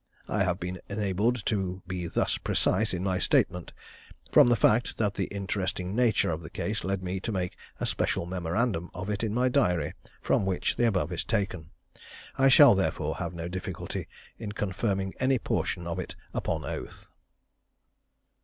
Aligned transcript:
I 0.27 0.41
have 0.41 0.59
been 0.59 0.81
enabled 0.89 1.45
to 1.45 1.83
be 1.85 2.07
thus 2.07 2.39
precise 2.39 2.91
in 2.91 3.03
my 3.03 3.19
statement, 3.19 3.71
from 4.31 4.47
the 4.47 4.55
fact 4.55 4.97
that 4.97 5.13
the 5.13 5.25
interesting 5.25 5.95
nature 5.95 6.31
of 6.31 6.41
the 6.41 6.49
case 6.49 6.83
led 6.83 7.03
me 7.03 7.19
to 7.19 7.31
make 7.31 7.55
a 7.79 7.85
special 7.85 8.25
memorandum 8.25 8.89
of 8.95 9.11
it 9.11 9.21
in 9.23 9.31
my 9.31 9.47
diary, 9.47 9.93
from 10.19 10.43
which 10.43 10.75
the 10.75 10.87
above 10.87 11.11
is 11.11 11.23
taken. 11.23 11.69
I 12.35 12.47
shall 12.49 12.73
therefore 12.73 13.17
have 13.17 13.35
no 13.35 13.47
difficulty 13.47 14.07
in 14.39 14.53
confirming 14.53 15.13
any 15.19 15.37
portion 15.37 15.85
of 15.85 15.99
it 15.99 16.15
upon 16.33 16.65
oath. 16.65 17.05